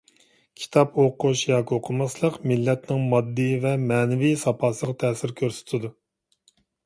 كىتاب 0.59 0.95
ئوقۇش 1.01 1.41
ياكى 1.49 1.75
ئوقۇماسلىق 1.77 2.39
مىللەتنىڭ 2.53 3.03
ماددىي 3.13 3.53
ۋە 3.65 3.73
مەنىۋى 3.83 4.31
ساپاسىغا 4.45 4.97
تەسىر 5.05 5.35
كۆرسىتىدۇ. 5.43 5.93